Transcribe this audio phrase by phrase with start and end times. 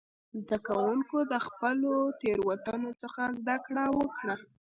[0.43, 4.35] زده کوونکو د خپلو تېروتنو څخه زده کړه وکړه.